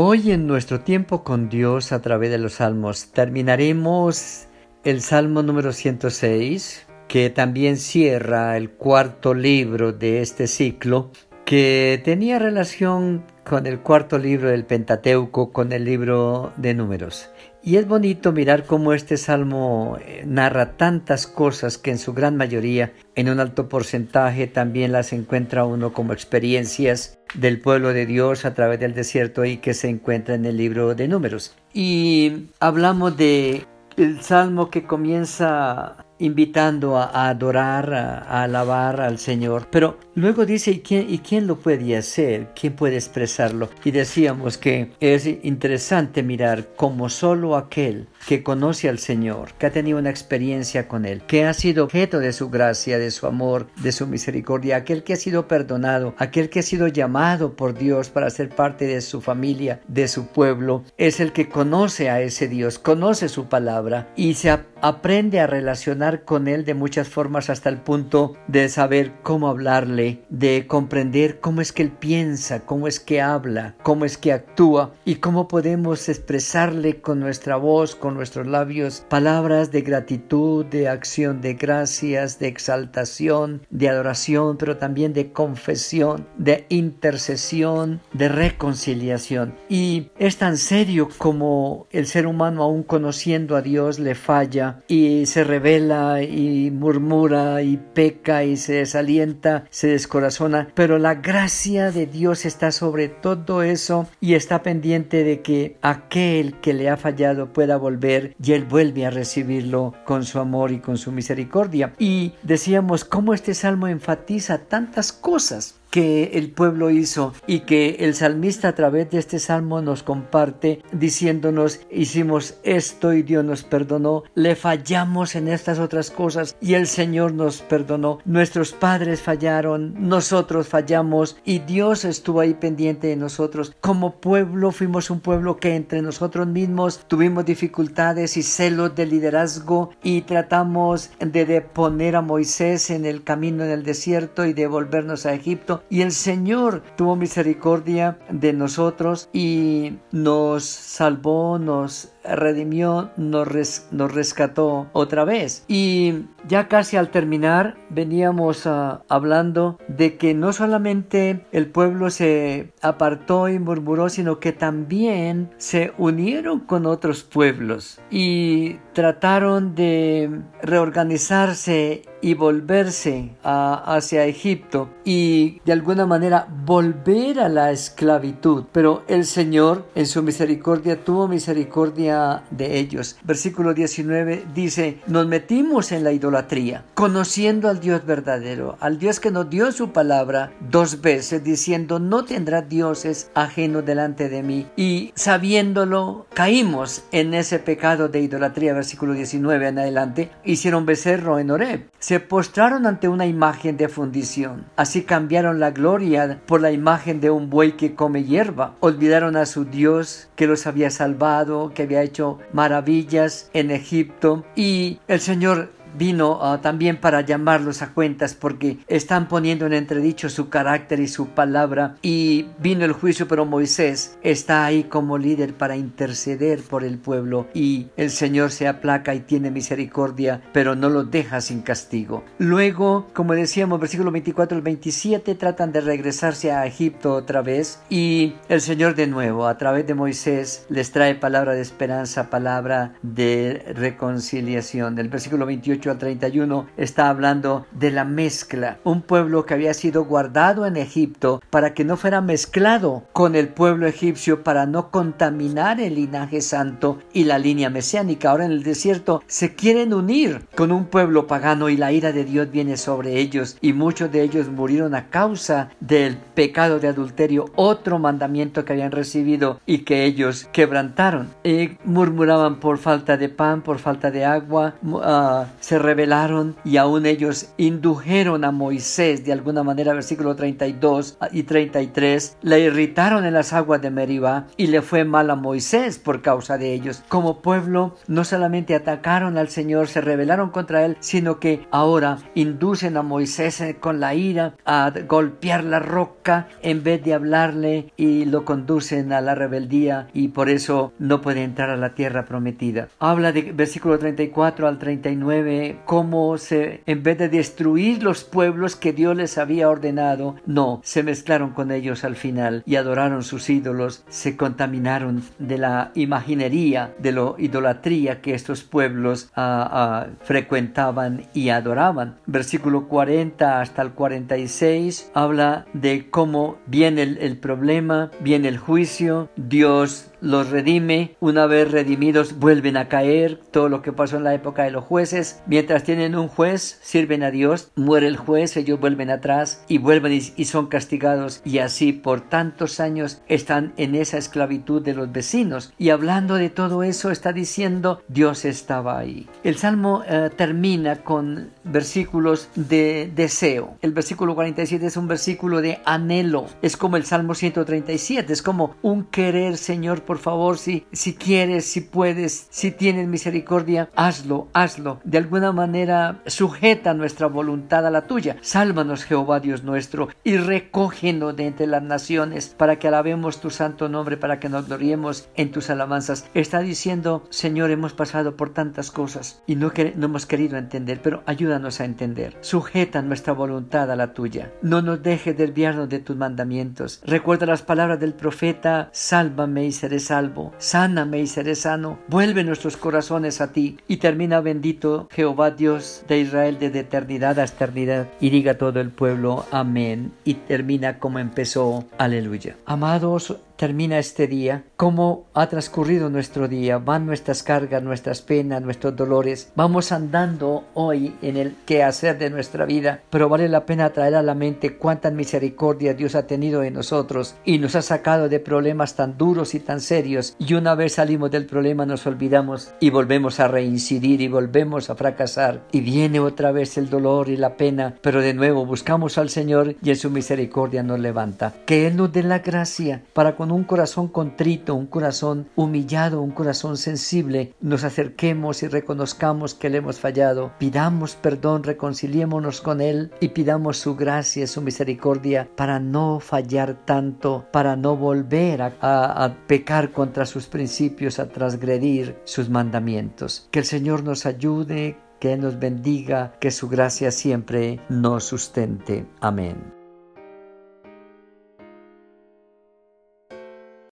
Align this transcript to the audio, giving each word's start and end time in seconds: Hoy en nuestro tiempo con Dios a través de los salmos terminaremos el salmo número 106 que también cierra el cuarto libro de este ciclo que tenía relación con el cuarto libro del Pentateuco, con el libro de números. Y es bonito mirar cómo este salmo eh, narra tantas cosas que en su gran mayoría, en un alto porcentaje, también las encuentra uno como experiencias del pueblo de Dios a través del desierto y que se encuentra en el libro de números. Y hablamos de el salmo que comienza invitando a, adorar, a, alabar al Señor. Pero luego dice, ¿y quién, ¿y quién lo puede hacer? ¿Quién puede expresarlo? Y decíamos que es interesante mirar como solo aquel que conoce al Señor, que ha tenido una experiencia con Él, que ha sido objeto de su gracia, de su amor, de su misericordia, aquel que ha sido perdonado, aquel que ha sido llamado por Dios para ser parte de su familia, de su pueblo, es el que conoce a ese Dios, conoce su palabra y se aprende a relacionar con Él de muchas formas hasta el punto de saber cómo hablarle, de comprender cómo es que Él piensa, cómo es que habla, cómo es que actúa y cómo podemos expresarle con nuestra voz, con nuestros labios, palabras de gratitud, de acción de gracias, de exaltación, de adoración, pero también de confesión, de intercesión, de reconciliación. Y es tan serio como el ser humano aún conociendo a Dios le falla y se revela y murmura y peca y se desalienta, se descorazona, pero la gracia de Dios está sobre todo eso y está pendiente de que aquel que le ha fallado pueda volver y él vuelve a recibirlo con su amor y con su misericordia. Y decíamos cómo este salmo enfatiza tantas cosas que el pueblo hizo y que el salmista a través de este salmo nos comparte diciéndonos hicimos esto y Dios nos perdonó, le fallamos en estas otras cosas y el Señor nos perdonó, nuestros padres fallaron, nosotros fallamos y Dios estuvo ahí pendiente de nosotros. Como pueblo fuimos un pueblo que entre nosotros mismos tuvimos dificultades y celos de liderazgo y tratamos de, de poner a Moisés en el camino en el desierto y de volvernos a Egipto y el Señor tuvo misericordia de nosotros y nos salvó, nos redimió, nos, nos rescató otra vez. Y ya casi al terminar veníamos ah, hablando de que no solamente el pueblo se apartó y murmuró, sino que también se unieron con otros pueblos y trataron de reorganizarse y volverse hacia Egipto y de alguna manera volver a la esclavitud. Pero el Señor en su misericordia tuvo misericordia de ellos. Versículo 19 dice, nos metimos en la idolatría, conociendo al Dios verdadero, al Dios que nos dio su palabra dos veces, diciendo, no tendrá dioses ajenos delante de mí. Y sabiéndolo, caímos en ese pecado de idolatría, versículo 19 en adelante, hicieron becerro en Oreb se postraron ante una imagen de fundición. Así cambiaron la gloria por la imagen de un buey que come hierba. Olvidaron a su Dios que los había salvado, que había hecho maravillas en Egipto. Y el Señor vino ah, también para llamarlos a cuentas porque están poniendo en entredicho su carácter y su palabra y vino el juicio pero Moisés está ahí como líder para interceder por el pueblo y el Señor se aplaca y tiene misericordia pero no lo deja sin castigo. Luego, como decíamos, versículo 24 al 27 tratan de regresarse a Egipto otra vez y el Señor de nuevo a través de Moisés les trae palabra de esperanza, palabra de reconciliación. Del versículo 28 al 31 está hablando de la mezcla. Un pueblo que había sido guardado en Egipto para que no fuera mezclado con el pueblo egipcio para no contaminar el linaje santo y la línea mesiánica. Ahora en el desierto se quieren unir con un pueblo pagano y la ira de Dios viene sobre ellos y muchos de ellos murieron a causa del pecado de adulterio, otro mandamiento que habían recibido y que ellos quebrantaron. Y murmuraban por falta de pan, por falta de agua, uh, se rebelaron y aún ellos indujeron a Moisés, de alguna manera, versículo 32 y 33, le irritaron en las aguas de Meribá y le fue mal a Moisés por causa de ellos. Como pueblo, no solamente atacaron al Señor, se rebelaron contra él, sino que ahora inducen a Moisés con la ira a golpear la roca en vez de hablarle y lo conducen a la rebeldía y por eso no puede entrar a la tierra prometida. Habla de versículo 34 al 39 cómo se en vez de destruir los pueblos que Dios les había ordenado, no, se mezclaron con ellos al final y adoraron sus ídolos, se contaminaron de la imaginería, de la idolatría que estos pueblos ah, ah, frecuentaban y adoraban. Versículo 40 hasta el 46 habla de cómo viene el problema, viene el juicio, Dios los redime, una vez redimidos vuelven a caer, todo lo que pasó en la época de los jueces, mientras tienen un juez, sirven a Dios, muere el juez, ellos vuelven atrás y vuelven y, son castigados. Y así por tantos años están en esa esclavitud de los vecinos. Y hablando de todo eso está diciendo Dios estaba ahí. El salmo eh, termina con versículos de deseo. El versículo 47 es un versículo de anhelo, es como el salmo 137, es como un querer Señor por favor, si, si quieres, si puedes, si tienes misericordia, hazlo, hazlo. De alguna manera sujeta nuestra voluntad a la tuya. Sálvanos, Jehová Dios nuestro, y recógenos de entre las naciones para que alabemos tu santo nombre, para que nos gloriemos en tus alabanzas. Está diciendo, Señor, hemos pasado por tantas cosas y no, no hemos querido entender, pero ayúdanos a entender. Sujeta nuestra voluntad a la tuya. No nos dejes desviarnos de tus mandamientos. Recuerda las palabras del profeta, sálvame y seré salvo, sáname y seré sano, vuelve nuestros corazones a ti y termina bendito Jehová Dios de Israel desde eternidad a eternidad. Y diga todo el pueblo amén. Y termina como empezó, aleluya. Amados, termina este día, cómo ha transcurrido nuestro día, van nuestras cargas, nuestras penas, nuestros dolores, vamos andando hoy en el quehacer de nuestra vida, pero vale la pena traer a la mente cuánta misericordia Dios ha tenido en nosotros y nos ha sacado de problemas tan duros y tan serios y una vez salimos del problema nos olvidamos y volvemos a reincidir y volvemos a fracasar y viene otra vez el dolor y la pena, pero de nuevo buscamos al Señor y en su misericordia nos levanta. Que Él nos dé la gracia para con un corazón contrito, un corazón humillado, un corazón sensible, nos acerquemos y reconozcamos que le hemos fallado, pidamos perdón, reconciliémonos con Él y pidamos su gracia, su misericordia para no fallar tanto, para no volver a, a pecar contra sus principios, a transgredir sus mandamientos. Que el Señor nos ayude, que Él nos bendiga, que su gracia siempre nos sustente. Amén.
Hoy 0.00 0.30
en 0.30 0.46
nuestro 0.46 0.78
tiempo 0.78 1.24
con 1.24 1.48
Dios 1.48 1.90
a 1.90 2.00
través 2.00 2.30
de 2.30 2.38
los 2.38 2.52
salmos 2.52 3.10
terminaremos 3.10 4.46
el 4.84 5.00
salmo 5.00 5.42
número 5.42 5.72
106 5.72 6.86
que 7.08 7.30
también 7.30 7.76
cierra 7.76 8.56
el 8.56 8.70
cuarto 8.70 9.34
libro 9.34 9.90
de 9.92 10.22
este 10.22 10.46
ciclo 10.46 11.10
que 11.44 12.00
tenía 12.04 12.38
relación 12.38 13.24
con 13.48 13.66
el 13.66 13.80
cuarto 13.80 14.18
libro 14.18 14.50
del 14.50 14.64
Pentateuco, 14.64 15.52
con 15.52 15.72
el 15.72 15.84
libro 15.84 16.52
de 16.56 16.74
números. 16.74 17.30
Y 17.62 17.76
es 17.76 17.88
bonito 17.88 18.30
mirar 18.30 18.64
cómo 18.64 18.92
este 18.92 19.16
salmo 19.16 19.98
eh, 20.00 20.22
narra 20.26 20.76
tantas 20.76 21.26
cosas 21.26 21.78
que 21.78 21.90
en 21.90 21.98
su 21.98 22.12
gran 22.12 22.36
mayoría, 22.36 22.92
en 23.14 23.28
un 23.28 23.40
alto 23.40 23.68
porcentaje, 23.68 24.46
también 24.46 24.92
las 24.92 25.12
encuentra 25.12 25.64
uno 25.64 25.92
como 25.92 26.12
experiencias 26.12 27.18
del 27.34 27.60
pueblo 27.60 27.92
de 27.92 28.06
Dios 28.06 28.44
a 28.44 28.54
través 28.54 28.78
del 28.80 28.94
desierto 28.94 29.44
y 29.44 29.56
que 29.56 29.74
se 29.74 29.88
encuentra 29.88 30.34
en 30.34 30.44
el 30.44 30.56
libro 30.56 30.94
de 30.94 31.08
números. 31.08 31.56
Y 31.72 32.50
hablamos 32.60 33.16
de 33.16 33.66
el 33.96 34.20
salmo 34.22 34.70
que 34.70 34.84
comienza 34.84 36.04
invitando 36.18 36.96
a, 36.96 37.28
adorar, 37.28 37.94
a, 37.94 38.42
alabar 38.42 39.00
al 39.00 39.18
Señor. 39.18 39.68
Pero 39.70 39.98
luego 40.14 40.46
dice, 40.46 40.70
¿y 40.72 40.80
quién, 40.80 41.08
¿y 41.08 41.18
quién 41.18 41.46
lo 41.46 41.56
puede 41.56 41.96
hacer? 41.96 42.48
¿Quién 42.58 42.74
puede 42.74 42.96
expresarlo? 42.96 43.68
Y 43.84 43.90
decíamos 43.90 44.58
que 44.58 44.92
es 45.00 45.26
interesante 45.26 46.22
mirar 46.22 46.68
como 46.76 47.08
solo 47.08 47.56
aquel 47.56 48.08
que 48.26 48.42
conoce 48.42 48.88
al 48.88 48.98
Señor, 48.98 49.52
que 49.58 49.66
ha 49.66 49.72
tenido 49.72 49.98
una 49.98 50.10
experiencia 50.10 50.88
con 50.88 51.04
Él, 51.04 51.22
que 51.26 51.44
ha 51.44 51.54
sido 51.54 51.84
objeto 51.84 52.18
de 52.20 52.32
su 52.32 52.50
gracia, 52.50 52.98
de 52.98 53.10
su 53.10 53.26
amor, 53.26 53.68
de 53.76 53.92
su 53.92 54.06
misericordia, 54.06 54.76
aquel 54.76 55.02
que 55.02 55.12
ha 55.12 55.16
sido 55.16 55.48
perdonado, 55.48 56.14
aquel 56.18 56.50
que 56.50 56.60
ha 56.60 56.62
sido 56.62 56.88
llamado 56.88 57.54
por 57.54 57.74
Dios 57.74 58.10
para 58.10 58.30
ser 58.30 58.48
parte 58.48 58.86
de 58.86 59.00
su 59.00 59.20
familia, 59.20 59.80
de 59.88 60.08
su 60.08 60.26
pueblo, 60.28 60.84
es 60.96 61.20
el 61.20 61.32
que 61.32 61.48
conoce 61.48 62.10
a 62.10 62.20
ese 62.20 62.48
Dios, 62.48 62.78
conoce 62.78 63.28
su 63.28 63.48
palabra 63.48 64.08
y 64.16 64.34
se 64.34 64.50
aprende 64.80 65.40
a 65.40 65.46
relacionar 65.46 66.24
con 66.24 66.48
Él 66.48 66.64
de 66.64 66.74
muchas 66.74 67.08
formas 67.08 67.50
hasta 67.50 67.68
el 67.68 67.78
punto 67.78 68.36
de 68.46 68.68
saber 68.68 69.12
cómo 69.22 69.48
hablarle, 69.48 70.22
de 70.28 70.66
comprender 70.66 71.40
cómo 71.40 71.60
es 71.60 71.72
que 71.72 71.82
Él 71.82 71.90
piensa, 71.90 72.60
cómo 72.60 72.86
es 72.86 73.00
que 73.00 73.20
habla, 73.20 73.74
cómo 73.82 74.04
es 74.04 74.16
que 74.18 74.32
actúa 74.32 74.94
y 75.04 75.16
cómo 75.16 75.48
podemos 75.48 76.08
expresarle 76.08 77.00
con 77.00 77.20
nuestra 77.20 77.56
voz, 77.56 77.94
con 77.94 78.14
nuestros 78.14 78.46
labios, 78.46 79.04
palabras 79.08 79.72
de 79.72 79.82
gratitud, 79.82 80.64
de 80.66 80.88
acción 80.88 81.40
de 81.40 81.54
gracias, 81.54 82.38
de 82.38 82.48
exaltación, 82.48 83.62
de 83.70 83.88
adoración, 83.88 84.56
pero 84.56 84.76
también 84.76 85.12
de 85.12 85.32
confesión, 85.32 86.26
de 86.36 86.66
intercesión, 86.68 88.00
de 88.12 88.28
reconciliación. 88.28 89.54
Y 89.68 90.10
es 90.18 90.38
tan 90.38 90.56
serio 90.56 91.08
como 91.18 91.86
el 91.90 92.06
ser 92.06 92.26
humano 92.26 92.62
aún 92.62 92.82
conociendo 92.82 93.56
a 93.56 93.62
Dios 93.62 93.98
le 93.98 94.14
falla 94.14 94.67
y 94.88 95.26
se 95.26 95.44
revela 95.44 96.22
y 96.22 96.70
murmura 96.70 97.62
y 97.62 97.76
peca 97.76 98.44
y 98.44 98.56
se 98.56 98.74
desalienta, 98.74 99.64
se 99.70 99.88
descorazona, 99.88 100.68
pero 100.74 100.98
la 100.98 101.16
gracia 101.16 101.90
de 101.90 102.06
Dios 102.06 102.44
está 102.44 102.72
sobre 102.72 103.08
todo 103.08 103.62
eso 103.62 104.08
y 104.20 104.34
está 104.34 104.62
pendiente 104.62 105.24
de 105.24 105.42
que 105.42 105.76
aquel 105.82 106.54
que 106.60 106.74
le 106.74 106.88
ha 106.88 106.96
fallado 106.96 107.52
pueda 107.52 107.76
volver 107.76 108.34
y 108.42 108.52
él 108.52 108.64
vuelve 108.64 109.06
a 109.06 109.10
recibirlo 109.10 109.94
con 110.04 110.24
su 110.24 110.38
amor 110.38 110.72
y 110.72 110.80
con 110.80 110.98
su 110.98 111.12
misericordia. 111.12 111.94
Y 111.98 112.34
decíamos 112.42 113.04
cómo 113.04 113.34
este 113.34 113.54
salmo 113.54 113.88
enfatiza 113.88 114.58
tantas 114.58 115.12
cosas 115.12 115.77
que 115.90 116.30
el 116.34 116.50
pueblo 116.50 116.90
hizo 116.90 117.32
y 117.46 117.60
que 117.60 117.96
el 118.00 118.14
salmista 118.14 118.68
a 118.68 118.74
través 118.74 119.10
de 119.10 119.18
este 119.18 119.38
salmo 119.38 119.80
nos 119.80 120.02
comparte 120.02 120.82
diciéndonos 120.92 121.80
hicimos 121.90 122.56
esto 122.62 123.12
y 123.12 123.22
Dios 123.22 123.44
nos 123.44 123.62
perdonó, 123.62 124.24
le 124.34 124.56
fallamos 124.56 125.34
en 125.34 125.48
estas 125.48 125.78
otras 125.78 126.10
cosas 126.10 126.56
y 126.60 126.74
el 126.74 126.86
Señor 126.86 127.32
nos 127.32 127.62
perdonó, 127.62 128.18
nuestros 128.24 128.72
padres 128.72 129.22
fallaron, 129.22 129.94
nosotros 130.08 130.68
fallamos 130.68 131.36
y 131.44 131.60
Dios 131.60 132.04
estuvo 132.04 132.40
ahí 132.40 132.54
pendiente 132.54 133.08
de 133.08 133.16
nosotros. 133.16 133.74
Como 133.80 134.16
pueblo 134.16 134.70
fuimos 134.72 135.10
un 135.10 135.20
pueblo 135.20 135.56
que 135.56 135.74
entre 135.74 136.02
nosotros 136.02 136.46
mismos 136.46 137.04
tuvimos 137.08 137.44
dificultades 137.44 138.36
y 138.36 138.42
celos 138.42 138.94
de 138.94 139.06
liderazgo 139.06 139.90
y 140.02 140.22
tratamos 140.22 141.10
de, 141.18 141.46
de 141.46 141.60
poner 141.60 142.16
a 142.16 142.22
Moisés 142.22 142.90
en 142.90 143.06
el 143.06 143.24
camino 143.24 143.64
en 143.64 143.70
el 143.70 143.82
desierto 143.82 144.44
y 144.44 144.52
de 144.52 144.66
volvernos 144.66 145.26
a 145.26 145.34
Egipto 145.34 145.77
y 145.90 146.02
el 146.02 146.12
Señor 146.12 146.82
tuvo 146.96 147.16
misericordia 147.16 148.18
de 148.30 148.52
nosotros 148.52 149.28
y 149.32 149.98
nos 150.12 150.64
salvó, 150.64 151.58
nos 151.58 152.12
redimió, 152.36 153.10
nos, 153.16 153.86
nos 153.90 154.12
rescató 154.12 154.88
otra 154.92 155.24
vez. 155.24 155.64
Y 155.68 156.26
ya 156.46 156.68
casi 156.68 156.96
al 156.96 157.10
terminar 157.10 157.76
veníamos 157.90 158.66
ah, 158.66 159.02
hablando 159.08 159.78
de 159.88 160.16
que 160.16 160.34
no 160.34 160.52
solamente 160.52 161.46
el 161.52 161.66
pueblo 161.66 162.10
se 162.10 162.72
apartó 162.80 163.48
y 163.48 163.58
murmuró, 163.58 164.08
sino 164.08 164.40
que 164.40 164.52
también 164.52 165.50
se 165.58 165.92
unieron 165.98 166.60
con 166.60 166.86
otros 166.86 167.22
pueblos 167.22 168.00
y 168.10 168.78
trataron 168.92 169.74
de 169.74 170.40
reorganizarse 170.62 172.02
y 172.20 172.34
volverse 172.34 173.36
hacia 173.42 174.24
Egipto 174.24 174.90
y 175.04 175.60
de 175.64 175.72
alguna 175.72 176.06
manera 176.06 176.48
volver 176.68 177.40
a 177.40 177.48
la 177.48 177.72
esclavitud. 177.72 178.64
Pero 178.72 179.02
el 179.08 179.24
Señor 179.24 179.86
en 179.94 180.04
su 180.04 180.22
misericordia 180.22 181.02
tuvo 181.02 181.26
misericordia 181.26 182.42
de 182.50 182.78
ellos. 182.78 183.16
Versículo 183.22 183.72
19 183.72 184.44
dice, 184.54 185.00
nos 185.06 185.26
metimos 185.26 185.92
en 185.92 186.04
la 186.04 186.12
idolatría, 186.12 186.84
conociendo 186.92 187.70
al 187.70 187.80
Dios 187.80 188.04
verdadero, 188.04 188.76
al 188.80 188.98
Dios 188.98 189.18
que 189.18 189.30
nos 189.30 189.48
dio 189.48 189.72
su 189.72 189.92
palabra 189.92 190.52
dos 190.60 191.00
veces, 191.00 191.42
diciendo, 191.42 192.00
no 192.00 192.26
tendrá 192.26 192.60
dioses 192.60 193.30
ajenos 193.34 193.86
delante 193.86 194.28
de 194.28 194.42
mí. 194.42 194.66
Y 194.76 195.12
sabiéndolo, 195.14 196.26
caímos 196.34 197.02
en 197.12 197.32
ese 197.32 197.60
pecado 197.60 198.10
de 198.10 198.20
idolatría, 198.20 198.74
versículo 198.74 199.14
19 199.14 199.68
en 199.68 199.78
adelante, 199.78 200.30
hicieron 200.44 200.84
becerro 200.84 201.38
en 201.38 201.50
Oreb 201.50 201.88
se 201.98 202.20
postraron 202.20 202.86
ante 202.86 203.08
una 203.08 203.26
imagen 203.26 203.76
de 203.76 203.88
fundición. 203.88 204.66
Así 204.76 205.02
cambiaron 205.02 205.58
la 205.58 205.72
gloria 205.72 206.40
por 206.46 206.57
la 206.58 206.72
imagen 206.72 207.20
de 207.20 207.30
un 207.30 207.50
buey 207.50 207.72
que 207.72 207.94
come 207.94 208.24
hierba. 208.24 208.74
Olvidaron 208.80 209.36
a 209.36 209.46
su 209.46 209.64
Dios 209.64 210.28
que 210.36 210.46
los 210.46 210.66
había 210.66 210.90
salvado, 210.90 211.72
que 211.74 211.82
había 211.82 212.02
hecho 212.02 212.38
maravillas 212.52 213.50
en 213.52 213.70
Egipto. 213.70 214.44
Y 214.54 215.00
el 215.08 215.20
Señor 215.20 215.70
vino 215.98 216.38
ah, 216.40 216.60
también 216.62 216.96
para 216.96 217.20
llamarlos 217.20 217.82
a 217.82 217.92
cuentas 217.92 218.34
porque 218.34 218.78
están 218.86 219.28
poniendo 219.28 219.66
en 219.66 219.72
entredicho 219.72 220.28
su 220.28 220.48
carácter 220.48 221.00
y 221.00 221.08
su 221.08 221.28
palabra 221.28 221.96
y 222.02 222.46
vino 222.58 222.84
el 222.84 222.92
juicio 222.92 223.26
pero 223.28 223.44
Moisés 223.44 224.16
está 224.22 224.64
ahí 224.64 224.84
como 224.84 225.18
líder 225.18 225.54
para 225.54 225.76
interceder 225.76 226.60
por 226.62 226.84
el 226.84 226.98
pueblo 226.98 227.46
y 227.52 227.88
el 227.96 228.10
Señor 228.10 228.50
se 228.50 228.68
aplaca 228.68 229.14
y 229.14 229.20
tiene 229.20 229.50
misericordia 229.50 230.40
pero 230.52 230.74
no 230.74 230.88
lo 230.88 231.04
deja 231.04 231.40
sin 231.40 231.62
castigo. 231.62 232.24
Luego, 232.38 233.08
como 233.12 233.34
decíamos, 233.34 233.80
versículo 233.80 234.10
24 234.12 234.56
al 234.56 234.62
27 234.62 235.34
tratan 235.34 235.72
de 235.72 235.80
regresarse 235.80 236.52
a 236.52 236.66
Egipto 236.66 237.14
otra 237.14 237.42
vez 237.42 237.80
y 237.88 238.34
el 238.48 238.60
Señor 238.60 238.94
de 238.94 239.06
nuevo 239.06 239.46
a 239.46 239.58
través 239.58 239.86
de 239.86 239.94
Moisés 239.94 240.66
les 240.68 240.92
trae 240.92 241.14
palabra 241.14 241.54
de 241.54 241.60
esperanza, 241.60 242.30
palabra 242.30 242.94
de 243.02 243.64
reconciliación. 243.74 244.94
Del 244.94 245.08
versículo 245.08 245.46
28 245.46 245.87
al 245.90 245.98
31 245.98 246.66
está 246.76 247.08
hablando 247.08 247.66
de 247.72 247.90
la 247.90 248.04
mezcla. 248.04 248.78
Un 248.84 249.02
pueblo 249.02 249.46
que 249.46 249.54
había 249.54 249.74
sido 249.74 250.04
guardado 250.04 250.66
en 250.66 250.76
Egipto 250.76 251.42
para 251.50 251.74
que 251.74 251.84
no 251.84 251.96
fuera 251.96 252.20
mezclado 252.20 253.04
con 253.12 253.34
el 253.34 253.48
pueblo 253.48 253.86
egipcio 253.86 254.42
para 254.42 254.66
no 254.66 254.90
contaminar 254.90 255.80
el 255.80 255.94
linaje 255.94 256.40
santo 256.40 256.98
y 257.12 257.24
la 257.24 257.38
línea 257.38 257.70
mesiánica. 257.70 258.30
Ahora 258.30 258.44
en 258.44 258.52
el 258.52 258.62
desierto 258.62 259.22
se 259.26 259.54
quieren 259.54 259.94
unir 259.94 260.46
con 260.54 260.72
un 260.72 260.86
pueblo 260.86 261.26
pagano 261.26 261.68
y 261.68 261.76
la 261.76 261.92
ira 261.92 262.12
de 262.12 262.24
Dios 262.24 262.50
viene 262.50 262.76
sobre 262.76 263.18
ellos 263.18 263.56
y 263.60 263.72
muchos 263.72 264.10
de 264.12 264.22
ellos 264.22 264.48
murieron 264.48 264.94
a 264.94 265.08
causa 265.08 265.70
del 265.80 266.16
pecado 266.16 266.78
de 266.78 266.88
adulterio, 266.88 267.46
otro 267.56 267.98
mandamiento 267.98 268.64
que 268.64 268.72
habían 268.72 268.92
recibido 268.92 269.60
y 269.66 269.78
que 269.78 270.04
ellos 270.04 270.48
quebrantaron. 270.52 271.28
Y 271.44 271.70
murmuraban 271.84 272.60
por 272.60 272.78
falta 272.78 273.16
de 273.16 273.28
pan, 273.28 273.62
por 273.62 273.78
falta 273.78 274.10
de 274.10 274.24
agua, 274.24 274.74
uh, 274.82 275.46
se 275.60 275.77
rebelaron 275.78 276.56
y 276.64 276.76
aún 276.76 277.06
ellos 277.06 277.52
indujeron 277.56 278.44
a 278.44 278.50
Moisés, 278.50 279.24
de 279.24 279.32
alguna 279.32 279.62
manera, 279.62 279.92
versículo 279.92 280.36
32 280.36 281.18
y 281.32 281.42
33, 281.44 282.36
le 282.42 282.60
irritaron 282.60 283.24
en 283.24 283.34
las 283.34 283.52
aguas 283.52 283.82
de 283.82 283.90
Meribá 283.90 284.46
y 284.56 284.68
le 284.68 284.82
fue 284.82 285.04
mal 285.04 285.30
a 285.30 285.36
Moisés 285.36 285.98
por 285.98 286.22
causa 286.22 286.58
de 286.58 286.72
ellos. 286.72 287.02
Como 287.08 287.40
pueblo, 287.40 287.96
no 288.06 288.24
solamente 288.24 288.74
atacaron 288.74 289.38
al 289.38 289.48
Señor, 289.48 289.88
se 289.88 290.00
rebelaron 290.00 290.50
contra 290.50 290.84
él, 290.84 290.96
sino 291.00 291.40
que 291.40 291.66
ahora 291.70 292.18
inducen 292.34 292.96
a 292.96 293.02
Moisés 293.02 293.48
con 293.80 294.00
la 294.00 294.14
ira 294.14 294.54
a 294.64 294.92
golpear 295.08 295.64
la 295.64 295.78
roca 295.78 296.48
en 296.62 296.82
vez 296.82 297.02
de 297.02 297.14
hablarle 297.14 297.92
y 297.96 298.24
lo 298.24 298.44
conducen 298.44 299.12
a 299.12 299.20
la 299.20 299.34
rebeldía 299.34 300.08
y 300.12 300.28
por 300.28 300.48
eso 300.48 300.92
no 300.98 301.20
puede 301.20 301.42
entrar 301.42 301.70
a 301.70 301.76
la 301.76 301.94
tierra 301.94 302.24
prometida. 302.24 302.88
Habla 302.98 303.32
de 303.32 303.52
versículo 303.52 303.98
34 303.98 304.68
al 304.68 304.78
39 304.78 305.57
cómo 305.84 306.38
se 306.38 306.82
en 306.86 307.02
vez 307.02 307.18
de 307.18 307.28
destruir 307.28 308.02
los 308.02 308.24
pueblos 308.24 308.76
que 308.76 308.92
Dios 308.92 309.16
les 309.16 309.38
había 309.38 309.68
ordenado, 309.68 310.36
no, 310.46 310.80
se 310.84 311.02
mezclaron 311.02 311.50
con 311.50 311.70
ellos 311.70 312.04
al 312.04 312.16
final 312.16 312.62
y 312.66 312.76
adoraron 312.76 313.22
sus 313.22 313.48
ídolos, 313.50 314.04
se 314.08 314.36
contaminaron 314.36 315.22
de 315.38 315.58
la 315.58 315.90
imaginería, 315.94 316.94
de 316.98 317.12
la 317.12 317.34
idolatría 317.38 318.20
que 318.20 318.34
estos 318.34 318.62
pueblos 318.62 319.30
ah, 319.34 319.68
ah, 319.70 320.06
frecuentaban 320.22 321.26
y 321.34 321.48
adoraban. 321.50 322.16
Versículo 322.26 322.88
40 322.88 323.60
hasta 323.60 323.82
el 323.82 323.92
46 323.92 325.10
habla 325.14 325.66
de 325.72 326.10
cómo 326.10 326.58
viene 326.66 327.02
el 327.02 327.36
problema, 327.38 328.10
viene 328.20 328.48
el 328.48 328.58
juicio, 328.58 329.28
Dios 329.36 330.10
los 330.20 330.50
redime, 330.50 331.16
una 331.20 331.46
vez 331.46 331.70
redimidos 331.70 332.38
vuelven 332.38 332.76
a 332.76 332.88
caer, 332.88 333.40
todo 333.50 333.68
lo 333.68 333.82
que 333.82 333.92
pasó 333.92 334.16
en 334.16 334.24
la 334.24 334.34
época 334.34 334.64
de 334.64 334.70
los 334.70 334.84
jueces, 334.84 335.42
mientras 335.46 335.84
tienen 335.84 336.16
un 336.16 336.28
juez, 336.28 336.78
sirven 336.82 337.22
a 337.22 337.30
Dios, 337.30 337.70
muere 337.76 338.06
el 338.06 338.16
juez, 338.16 338.56
ellos 338.56 338.80
vuelven 338.80 339.10
atrás 339.10 339.64
y 339.68 339.78
vuelven 339.78 340.12
y, 340.12 340.44
son 340.44 340.66
castigados. 340.66 341.42
Y 341.44 341.58
así 341.58 341.92
por 341.92 342.22
tantos 342.22 342.80
años 342.80 343.20
están 343.28 343.72
en 343.76 343.94
esa 343.94 344.18
esclavitud 344.18 344.82
de 344.82 344.94
los 344.94 345.12
vecinos. 345.12 345.72
Y 345.78 345.90
hablando 345.90 346.36
de 346.36 346.50
todo 346.50 346.82
eso 346.82 347.10
está 347.10 347.32
diciendo 347.32 348.02
Dios 348.08 348.44
estaba 348.44 348.98
ahí. 348.98 349.26
El 349.44 349.56
salmo 349.56 350.02
eh, 350.08 350.30
termina 350.34 350.96
con 350.96 351.50
versículos 351.64 352.48
de 352.54 353.10
deseo. 353.14 353.76
El 353.82 353.92
versículo 353.92 354.34
47 354.34 354.86
es 354.86 354.96
un 354.96 355.08
versículo 355.08 355.60
de 355.60 355.80
anhelo, 355.84 356.46
es 356.62 356.76
como 356.76 356.96
el 356.96 357.04
salmo 357.04 357.34
137, 357.34 358.32
es 358.32 358.42
como 358.42 358.74
un 358.82 359.04
querer 359.04 359.56
Señor 359.56 360.02
por 360.08 360.16
favor, 360.16 360.56
si, 360.56 360.86
si 360.90 361.14
quieres, 361.14 361.66
si 361.66 361.82
puedes, 361.82 362.46
si 362.48 362.70
tienes 362.70 363.06
misericordia, 363.06 363.90
hazlo, 363.94 364.48
hazlo. 364.54 365.00
De 365.04 365.18
alguna 365.18 365.52
manera 365.52 366.22
sujeta 366.24 366.94
nuestra 366.94 367.26
voluntad 367.26 367.86
a 367.86 367.90
la 367.90 368.06
tuya. 368.06 368.38
Sálvanos, 368.40 369.04
Jehová 369.04 369.40
Dios 369.40 369.64
nuestro, 369.64 370.08
y 370.24 370.38
recógenos 370.38 371.36
de 371.36 371.48
entre 371.48 371.66
las 371.66 371.82
naciones 371.82 372.54
para 372.56 372.78
que 372.78 372.88
alabemos 372.88 373.42
tu 373.42 373.50
santo 373.50 373.90
nombre, 373.90 374.16
para 374.16 374.40
que 374.40 374.48
nos 374.48 374.68
gloriemos 374.68 375.28
en 375.36 375.50
tus 375.50 375.68
alabanzas. 375.68 376.24
Está 376.32 376.60
diciendo, 376.60 377.26
Señor, 377.28 377.70
hemos 377.70 377.92
pasado 377.92 378.34
por 378.34 378.54
tantas 378.54 378.90
cosas 378.90 379.42
y 379.46 379.56
no, 379.56 379.70
no 379.96 380.06
hemos 380.06 380.24
querido 380.24 380.56
entender, 380.56 381.02
pero 381.02 381.22
ayúdanos 381.26 381.82
a 381.82 381.84
entender. 381.84 382.34
Sujeta 382.40 383.02
nuestra 383.02 383.34
voluntad 383.34 383.90
a 383.90 383.96
la 383.96 384.14
tuya. 384.14 384.54
No 384.62 384.80
nos 384.80 385.02
dejes 385.02 385.36
desviarnos 385.36 385.90
de 385.90 385.98
tus 385.98 386.16
mandamientos. 386.16 387.02
Recuerda 387.04 387.44
las 387.44 387.60
palabras 387.60 388.00
del 388.00 388.14
profeta, 388.14 388.88
sálvame 388.92 389.66
y 389.66 389.72
seré 389.72 389.97
salvo, 390.00 390.52
sáname 390.58 391.20
y 391.20 391.26
seré 391.26 391.54
sano, 391.54 391.98
vuelve 392.08 392.44
nuestros 392.44 392.76
corazones 392.76 393.40
a 393.40 393.52
ti 393.52 393.78
y 393.88 393.98
termina 393.98 394.40
bendito 394.40 395.08
Jehová 395.10 395.50
Dios 395.50 396.04
de 396.08 396.20
Israel 396.20 396.58
desde 396.58 396.80
eternidad 396.80 397.38
a 397.38 397.44
eternidad. 397.44 398.08
Y 398.20 398.30
diga 398.30 398.58
todo 398.58 398.80
el 398.80 398.90
pueblo 398.90 399.46
amén. 399.50 400.12
Y 400.24 400.34
termina 400.34 400.98
como 400.98 401.18
empezó, 401.18 401.84
aleluya. 401.98 402.56
Amados, 402.66 403.36
termina 403.58 403.98
este 403.98 404.28
día, 404.28 404.64
cómo 404.76 405.26
ha 405.34 405.48
transcurrido 405.48 406.08
nuestro 406.08 406.46
día, 406.46 406.78
van 406.78 407.06
nuestras 407.06 407.42
cargas, 407.42 407.82
nuestras 407.82 408.22
penas, 408.22 408.62
nuestros 408.62 408.94
dolores, 408.94 409.52
vamos 409.56 409.90
andando 409.90 410.64
hoy 410.74 411.16
en 411.22 411.36
el 411.36 411.56
quehacer 411.66 412.18
de 412.18 412.30
nuestra 412.30 412.66
vida, 412.66 413.02
pero 413.10 413.28
vale 413.28 413.48
la 413.48 413.66
pena 413.66 413.90
traer 413.90 414.14
a 414.14 414.22
la 414.22 414.34
mente 414.34 414.76
cuánta 414.76 415.10
misericordia 415.10 415.92
Dios 415.92 416.14
ha 416.14 416.28
tenido 416.28 416.62
en 416.62 416.74
nosotros 416.74 417.34
y 417.44 417.58
nos 417.58 417.74
ha 417.74 417.82
sacado 417.82 418.28
de 418.28 418.38
problemas 418.38 418.94
tan 418.94 419.18
duros 419.18 419.56
y 419.56 419.60
tan 419.60 419.80
serios 419.80 420.36
y 420.38 420.54
una 420.54 420.76
vez 420.76 420.94
salimos 420.94 421.32
del 421.32 421.46
problema 421.46 421.84
nos 421.84 422.06
olvidamos 422.06 422.72
y 422.78 422.90
volvemos 422.90 423.40
a 423.40 423.48
reincidir 423.48 424.20
y 424.20 424.28
volvemos 424.28 424.88
a 424.88 424.94
fracasar 424.94 425.64
y 425.72 425.80
viene 425.80 426.20
otra 426.20 426.52
vez 426.52 426.78
el 426.78 426.90
dolor 426.90 427.28
y 427.28 427.36
la 427.36 427.56
pena, 427.56 427.96
pero 428.02 428.20
de 428.20 428.34
nuevo 428.34 428.64
buscamos 428.64 429.18
al 429.18 429.30
Señor 429.30 429.74
y 429.82 429.90
en 429.90 429.96
su 429.96 430.10
misericordia 430.10 430.84
nos 430.84 431.00
levanta. 431.00 431.54
Que 431.66 431.88
Él 431.88 431.96
nos 431.96 432.12
dé 432.12 432.22
la 432.22 432.38
gracia 432.38 433.02
para 433.12 433.34
con 433.34 433.47
un 433.50 433.64
corazón 433.64 434.08
contrito, 434.08 434.74
un 434.74 434.86
corazón 434.86 435.48
humillado, 435.56 436.20
un 436.20 436.30
corazón 436.30 436.76
sensible, 436.76 437.54
nos 437.60 437.84
acerquemos 437.84 438.62
y 438.62 438.68
reconozcamos 438.68 439.54
que 439.54 439.70
le 439.70 439.78
hemos 439.78 439.98
fallado, 439.98 440.52
pidamos 440.58 441.16
perdón, 441.16 441.62
reconciliémonos 441.64 442.60
con 442.60 442.80
Él 442.80 443.12
y 443.20 443.28
pidamos 443.28 443.78
su 443.78 443.96
gracia, 443.96 444.46
su 444.46 444.62
misericordia 444.62 445.48
para 445.56 445.78
no 445.80 446.20
fallar 446.20 446.84
tanto, 446.84 447.46
para 447.52 447.76
no 447.76 447.96
volver 447.96 448.62
a, 448.62 448.74
a 448.80 449.34
pecar 449.46 449.92
contra 449.92 450.26
sus 450.26 450.46
principios, 450.46 451.18
a 451.18 451.28
transgredir 451.28 452.18
sus 452.24 452.48
mandamientos. 452.48 453.48
Que 453.50 453.60
el 453.60 453.64
Señor 453.64 454.02
nos 454.02 454.26
ayude, 454.26 454.96
que 455.20 455.32
Él 455.32 455.40
nos 455.40 455.58
bendiga, 455.58 456.34
que 456.40 456.50
su 456.50 456.68
gracia 456.68 457.10
siempre 457.10 457.80
nos 457.88 458.24
sustente. 458.24 459.06
Amén. 459.20 459.77